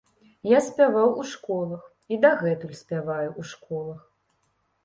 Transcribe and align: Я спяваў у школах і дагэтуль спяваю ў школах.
Я 0.51 0.61
спяваў 0.67 1.11
у 1.23 1.25
школах 1.33 1.83
і 2.15 2.19
дагэтуль 2.23 2.73
спяваю 2.81 3.29
ў 3.39 3.41
школах. 3.51 4.01